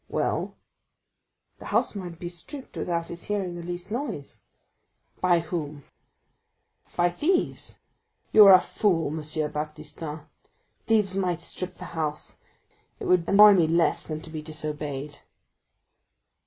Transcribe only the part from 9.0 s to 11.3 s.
M. Baptistin. Thieves